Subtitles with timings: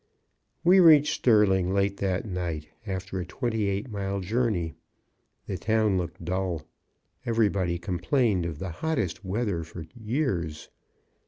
[0.63, 4.73] We reached Sterling late that night, after a twenty eight mile journey.
[5.45, 6.63] The town looked dull.
[7.23, 10.69] Everybody complained of the hottest weather for years.